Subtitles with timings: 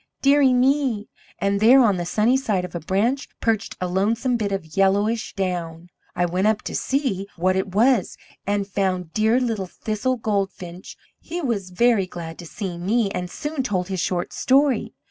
[0.23, 4.35] Dear ie me!' and there on the sunny side of a branch perched a lonesome
[4.35, 5.89] bit of yellowish down.
[6.15, 8.17] I went up to see what it was,
[8.47, 10.97] and found dear little Thistle Goldfinch!
[11.19, 14.95] He was very glad to see me, and soon told his short story.